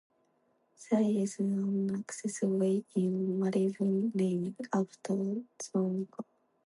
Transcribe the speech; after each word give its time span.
There 0.89 1.03
is 1.03 1.37
an 1.37 1.93
access 1.95 2.41
way 2.41 2.83
in 2.95 3.39
Malibu 3.39 4.11
named 4.15 4.55
after 4.73 5.13
Zonker. 5.61 6.25